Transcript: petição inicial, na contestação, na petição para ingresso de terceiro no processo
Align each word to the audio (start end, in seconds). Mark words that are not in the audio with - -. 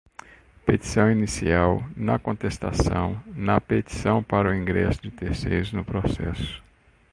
petição 0.65 1.11
inicial, 1.11 1.83
na 1.95 2.17
contestação, 2.17 3.23
na 3.35 3.61
petição 3.61 4.23
para 4.23 4.57
ingresso 4.57 4.99
de 4.99 5.11
terceiro 5.11 5.77
no 5.77 5.85
processo 5.85 6.63